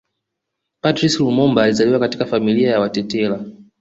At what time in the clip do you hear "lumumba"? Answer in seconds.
1.19-1.63